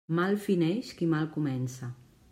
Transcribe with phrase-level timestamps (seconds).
[0.19, 1.95] Mal fineix qui mal comença.